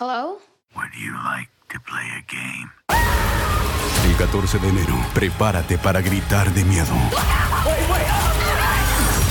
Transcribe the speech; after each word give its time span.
Hello? 0.00 0.38
Would 0.74 0.94
you 0.94 1.12
like 1.12 1.50
to 1.68 1.78
play 1.78 2.08
a 2.16 2.24
game? 2.26 2.70
El 4.08 4.16
14 4.16 4.58
de 4.58 4.68
enero, 4.70 4.94
prepárate 5.12 5.76
para 5.76 6.00
gritar 6.00 6.50
de 6.54 6.64
miedo. 6.64 6.86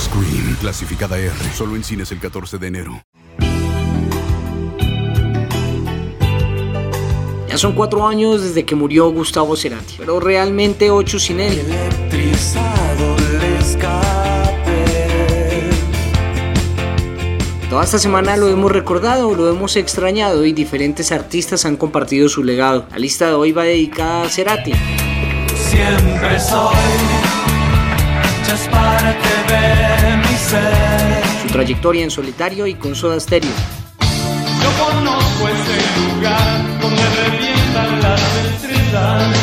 Scream, 0.00 0.56
clasificada 0.58 1.18
R, 1.18 1.34
solo 1.54 1.76
en 1.76 1.84
cines 1.84 2.10
el 2.12 2.18
14 2.18 2.56
de 2.56 2.66
enero. 2.66 3.02
Ya 7.46 7.58
son 7.58 7.74
cuatro 7.74 8.06
años 8.06 8.42
desde 8.42 8.64
que 8.64 8.74
murió 8.74 9.10
Gustavo 9.10 9.56
Cerati, 9.56 9.96
pero 9.98 10.18
realmente 10.18 10.90
ocho 10.90 11.18
sin 11.18 11.40
él. 11.40 11.58
Electrizado 11.58 12.83
Toda 17.74 17.82
esta 17.82 17.98
semana 17.98 18.36
lo 18.36 18.46
hemos 18.46 18.70
recordado, 18.70 19.34
lo 19.34 19.48
hemos 19.48 19.74
extrañado 19.74 20.44
y 20.44 20.52
diferentes 20.52 21.10
artistas 21.10 21.64
han 21.64 21.76
compartido 21.76 22.28
su 22.28 22.44
legado. 22.44 22.86
La 22.92 22.98
lista 22.98 23.26
de 23.26 23.32
hoy 23.32 23.50
va 23.50 23.64
dedicada 23.64 24.22
a 24.22 24.28
Cerati. 24.28 24.70
Siempre 25.56 26.38
soy 26.38 26.76
just 28.48 28.68
para 28.70 29.18
que 29.18 29.52
ve 29.52 30.16
mi 30.18 30.36
ser. 30.36 31.24
su 31.42 31.48
trayectoria 31.48 32.04
en 32.04 32.12
solitario 32.12 32.68
y 32.68 32.74
con 32.74 32.94
Soda 32.94 33.18
Stereo. 33.18 33.50
Yo 33.50 34.84
conozco 34.84 35.48
ese 35.48 36.14
lugar 36.14 36.80
donde 36.80 37.02
revientan 37.24 38.02
las 38.02 38.22
estrellas. 38.52 39.36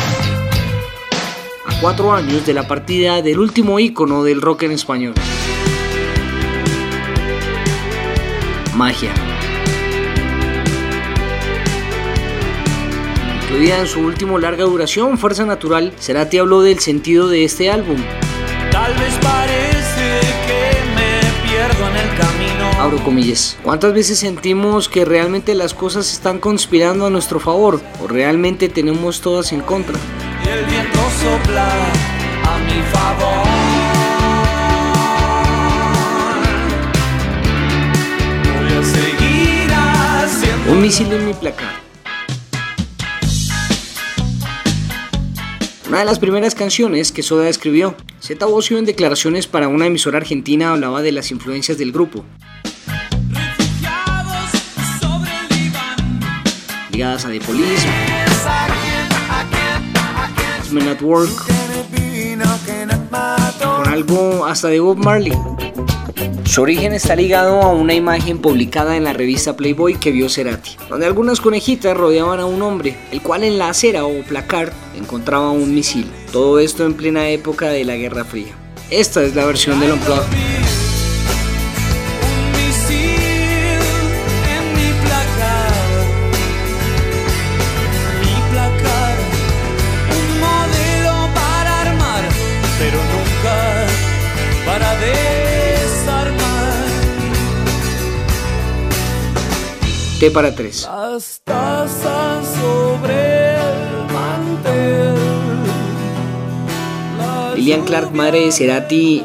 A 1.66 1.80
cuatro 1.82 2.14
años 2.14 2.46
de 2.46 2.54
la 2.54 2.66
partida 2.66 3.20
del 3.20 3.38
último 3.38 3.78
ícono 3.78 4.24
del 4.24 4.40
rock 4.40 4.62
en 4.62 4.72
español. 4.72 5.12
Magia. 8.74 9.12
Incluida 13.42 13.80
en 13.80 13.86
su 13.86 14.00
último 14.00 14.38
larga 14.38 14.64
duración, 14.64 15.18
Fuerza 15.18 15.44
Natural, 15.44 15.92
Cerati 16.00 16.38
habló 16.38 16.62
del 16.62 16.78
sentido 16.78 17.28
de 17.28 17.44
este 17.44 17.70
álbum. 17.70 17.98
Tal 18.70 18.94
vez 18.94 19.14
parece 19.22 20.20
que 20.46 20.72
me 20.96 21.48
pierdo 21.48 21.88
en 21.88 21.96
el 21.96 22.18
camino. 22.18 22.82
Abro 22.82 23.04
comillas. 23.04 23.58
¿Cuántas 23.62 23.92
veces 23.92 24.18
sentimos 24.18 24.88
que 24.88 25.04
realmente 25.04 25.54
las 25.54 25.74
cosas 25.74 26.10
están 26.10 26.38
conspirando 26.38 27.06
a 27.06 27.10
nuestro 27.10 27.40
favor 27.40 27.80
o 28.02 28.08
realmente 28.08 28.70
tenemos 28.70 29.20
todas 29.20 29.52
en 29.52 29.60
contra? 29.60 29.98
Y 30.44 30.48
el 30.48 30.64
viento 30.64 30.98
sopla 31.22 31.68
a 32.44 32.58
mi 32.58 32.80
favor. 32.90 33.11
En 41.00 41.26
mi 41.26 41.32
placar. 41.32 41.72
Una 45.88 46.00
de 46.00 46.04
las 46.04 46.18
primeras 46.18 46.54
canciones 46.54 47.12
que 47.12 47.22
Soda 47.22 47.48
escribió. 47.48 47.94
Z 48.20 48.44
Bocio 48.44 48.76
en 48.76 48.84
declaraciones 48.84 49.46
para 49.46 49.68
una 49.68 49.86
emisora 49.86 50.18
argentina 50.18 50.72
hablaba 50.72 51.00
de 51.00 51.12
las 51.12 51.30
influencias 51.30 51.78
del 51.78 51.92
grupo, 51.92 52.24
ligadas 56.90 57.24
a 57.24 57.30
The 57.30 57.40
Police. 57.40 57.86
Men 60.72 60.88
at 60.88 61.00
Work, 61.00 61.30
con 63.62 63.88
algo 63.88 64.44
hasta 64.44 64.68
de 64.68 64.80
Bob 64.80 64.98
Marley. 64.98 65.32
Su 66.52 66.60
origen 66.60 66.92
está 66.92 67.16
ligado 67.16 67.62
a 67.62 67.72
una 67.72 67.94
imagen 67.94 68.36
publicada 68.36 68.98
en 68.98 69.04
la 69.04 69.14
revista 69.14 69.56
Playboy 69.56 69.94
que 69.94 70.12
vio 70.12 70.28
Cerati, 70.28 70.72
donde 70.90 71.06
algunas 71.06 71.40
conejitas 71.40 71.96
rodeaban 71.96 72.40
a 72.40 72.44
un 72.44 72.60
hombre, 72.60 72.94
el 73.10 73.22
cual 73.22 73.42
en 73.44 73.56
la 73.56 73.70
acera 73.70 74.04
o 74.04 74.22
placard 74.22 74.70
encontraba 74.94 75.50
un 75.50 75.74
misil. 75.74 76.06
Todo 76.30 76.58
esto 76.58 76.84
en 76.84 76.92
plena 76.92 77.30
época 77.30 77.70
de 77.70 77.86
la 77.86 77.96
Guerra 77.96 78.26
Fría. 78.26 78.52
Esta 78.90 79.22
es 79.22 79.34
la 79.34 79.46
versión 79.46 79.80
del 79.80 79.92
Unplugged. 79.92 80.51
T 100.22 100.30
para 100.30 100.54
3. 100.54 100.82
Las 100.88 101.40
tazas 101.42 102.46
sobre 102.46 103.54
el 103.56 104.12
mantel. 104.12 105.16
Las 107.18 107.56
Lilian 107.56 107.84
Clark, 107.84 108.12
madre 108.12 108.44
de 108.44 108.52
Cerati, 108.52 109.24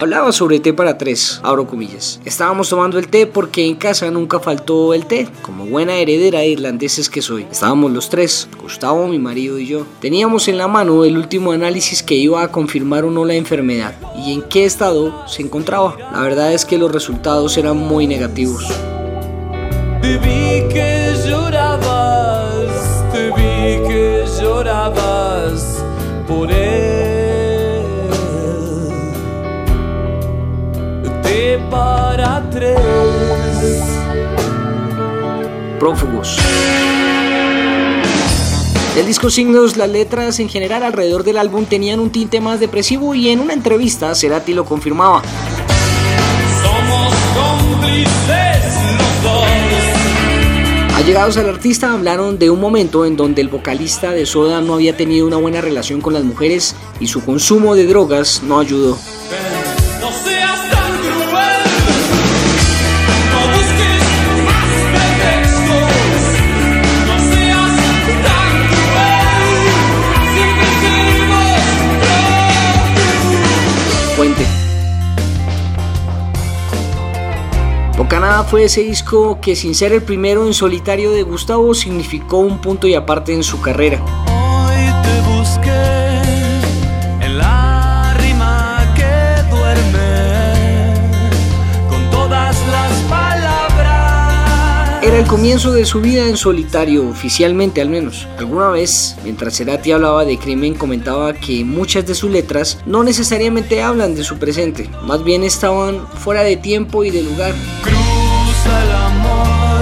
Hablaba 0.00 0.32
sobre 0.32 0.60
té 0.60 0.72
para 0.72 0.96
tres, 0.96 1.40
abro 1.42 1.66
comillas. 1.66 2.22
Estábamos 2.24 2.70
tomando 2.70 2.98
el 2.98 3.08
té 3.08 3.26
porque 3.26 3.66
en 3.66 3.74
casa 3.74 4.10
nunca 4.10 4.40
faltó 4.40 4.94
el 4.94 5.04
té, 5.04 5.28
como 5.42 5.66
buena 5.66 5.96
heredera 5.96 6.38
de 6.38 6.48
irlandeses 6.48 7.10
que 7.10 7.20
soy. 7.20 7.46
Estábamos 7.52 7.92
los 7.92 8.08
tres, 8.08 8.48
Gustavo, 8.62 9.06
mi 9.08 9.18
marido 9.18 9.58
y 9.58 9.66
yo. 9.66 9.86
Teníamos 10.00 10.48
en 10.48 10.56
la 10.56 10.68
mano 10.68 11.04
el 11.04 11.18
último 11.18 11.52
análisis 11.52 12.02
que 12.02 12.14
iba 12.14 12.42
a 12.42 12.50
confirmar 12.50 13.04
o 13.04 13.10
no 13.10 13.26
la 13.26 13.34
enfermedad 13.34 13.94
y 14.16 14.32
en 14.32 14.40
qué 14.40 14.64
estado 14.64 15.28
se 15.28 15.42
encontraba. 15.42 15.98
La 16.14 16.22
verdad 16.22 16.54
es 16.54 16.64
que 16.64 16.78
los 16.78 16.90
resultados 16.90 17.58
eran 17.58 17.76
muy 17.76 18.06
negativos. 18.06 18.64
Te 31.30 31.58
para 31.70 32.42
tres. 32.50 32.76
prófugos. 35.78 36.36
Del 38.96 39.06
disco 39.06 39.30
Signos, 39.30 39.76
las 39.76 39.88
letras 39.88 40.40
en 40.40 40.48
general 40.48 40.82
alrededor 40.82 41.22
del 41.22 41.38
álbum 41.38 41.66
tenían 41.66 42.00
un 42.00 42.10
tinte 42.10 42.40
más 42.40 42.58
depresivo 42.58 43.14
y 43.14 43.28
en 43.28 43.38
una 43.38 43.52
entrevista 43.52 44.12
Cerati 44.16 44.54
lo 44.54 44.64
confirmaba. 44.64 45.22
Somos 46.64 47.14
cómplices 47.36 48.64
los 48.98 49.22
dos. 49.22 49.44
Allegados 50.96 51.36
al 51.36 51.48
artista 51.48 51.92
hablaron 51.92 52.40
de 52.40 52.50
un 52.50 52.60
momento 52.60 53.06
en 53.06 53.16
donde 53.16 53.40
el 53.40 53.48
vocalista 53.48 54.10
de 54.10 54.26
Soda 54.26 54.60
no 54.60 54.74
había 54.74 54.96
tenido 54.96 55.28
una 55.28 55.36
buena 55.36 55.60
relación 55.60 56.00
con 56.00 56.12
las 56.12 56.24
mujeres 56.24 56.74
y 56.98 57.06
su 57.06 57.24
consumo 57.24 57.76
de 57.76 57.86
drogas 57.86 58.42
no 58.42 58.58
ayudó. 58.58 58.98
Fuente. 74.20 74.44
Bocanada 77.96 78.44
fue 78.44 78.64
ese 78.64 78.82
disco 78.82 79.40
que 79.40 79.56
sin 79.56 79.74
ser 79.74 79.94
el 79.94 80.02
primero 80.02 80.46
en 80.46 80.52
solitario 80.52 81.12
de 81.12 81.22
Gustavo 81.22 81.72
significó 81.72 82.36
un 82.36 82.58
punto 82.60 82.86
y 82.86 82.92
aparte 82.92 83.32
en 83.32 83.42
su 83.42 83.62
carrera. 83.62 84.04
Era 95.02 95.18
el 95.18 95.26
comienzo 95.26 95.72
de 95.72 95.86
su 95.86 96.02
vida 96.02 96.28
en 96.28 96.36
solitario, 96.36 97.08
oficialmente 97.08 97.80
al 97.80 97.88
menos. 97.88 98.28
Alguna 98.36 98.68
vez, 98.68 99.16
mientras 99.24 99.56
Cerati 99.56 99.92
hablaba 99.92 100.26
de 100.26 100.38
crimen, 100.38 100.74
comentaba 100.74 101.32
que 101.32 101.64
muchas 101.64 102.06
de 102.06 102.14
sus 102.14 102.30
letras 102.30 102.78
no 102.84 103.02
necesariamente 103.02 103.82
hablan 103.82 104.14
de 104.14 104.24
su 104.24 104.38
presente, 104.38 104.90
más 105.02 105.24
bien 105.24 105.42
estaban 105.42 106.06
fuera 106.06 106.42
de 106.42 106.58
tiempo 106.58 107.02
y 107.02 107.10
de 107.10 107.22
lugar. 107.22 107.54
Cruza 107.82 108.82
el 108.84 108.92
amor, 108.92 109.80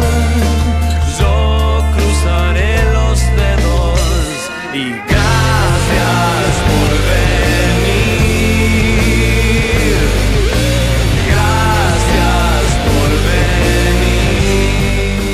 yo 1.18 1.82
cruzaré 1.96 2.76
los 2.92 3.18
dedos 3.18 4.00
y 4.72 4.90
gracias 5.08 6.54
por 6.68 6.90
ver. 7.10 7.57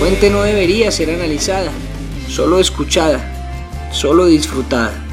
Muerte 0.04 0.28
no 0.28 0.42
debería 0.42 0.90
ser 0.90 1.08
analizada, 1.08 1.72
solo 2.28 2.60
escuchada, 2.60 3.18
solo 3.90 4.26
disfrutada. 4.26 5.03